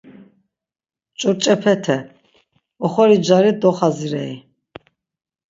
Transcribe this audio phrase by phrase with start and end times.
[1.19, 1.97] Ç̌urç̌epete…
[2.85, 4.33] Oxori cari doxazirey.